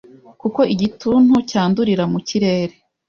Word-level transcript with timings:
Kuko 0.41 0.61
igituntu 0.73 1.35
cyandurira 1.49 2.03
mu 2.11 2.19
kirere 2.27 2.75